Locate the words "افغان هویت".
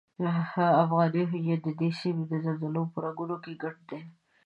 0.83-1.59